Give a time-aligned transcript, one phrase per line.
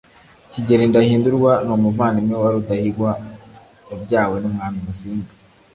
[0.51, 3.11] Kigeli Ndahindurwa ni umuvandimwe wa Rudahigwa
[3.89, 5.31] yabyawe n’Umwami Musinga